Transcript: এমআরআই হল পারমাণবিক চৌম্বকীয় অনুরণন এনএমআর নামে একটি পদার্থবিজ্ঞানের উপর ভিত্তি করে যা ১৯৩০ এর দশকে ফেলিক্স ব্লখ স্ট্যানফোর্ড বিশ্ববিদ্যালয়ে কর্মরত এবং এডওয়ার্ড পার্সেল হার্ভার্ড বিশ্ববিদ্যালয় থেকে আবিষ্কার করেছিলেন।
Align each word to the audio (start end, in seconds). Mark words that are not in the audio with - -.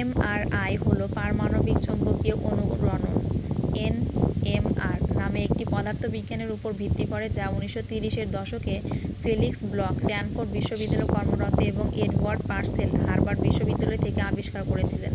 এমআরআই 0.00 0.72
হল 0.84 1.00
পারমাণবিক 1.16 1.78
চৌম্বকীয় 1.86 2.36
অনুরণন 2.50 3.16
এনএমআর 3.86 4.98
নামে 5.20 5.40
একটি 5.44 5.64
পদার্থবিজ্ঞানের 5.72 6.50
উপর 6.56 6.70
ভিত্তি 6.80 7.04
করে 7.12 7.26
যা 7.28 7.44
১৯৩০ 7.56 8.14
এর 8.16 8.28
দশকে 8.38 8.74
ফেলিক্স 9.22 9.60
ব্লখ 9.72 9.94
স্ট্যানফোর্ড 9.98 10.48
বিশ্ববিদ্যালয়ে 10.52 11.12
কর্মরত 11.14 11.56
এবং 11.70 11.86
এডওয়ার্ড 12.04 12.42
পার্সেল 12.50 12.90
হার্ভার্ড 13.04 13.40
বিশ্ববিদ্যালয় 13.46 14.00
থেকে 14.04 14.20
আবিষ্কার 14.22 14.62
করেছিলেন। 14.70 15.12